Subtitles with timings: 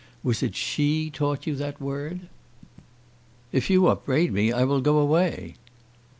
[0.23, 2.21] Was it she taught you that word?"
[3.51, 5.57] "If you upbraid me I will go away."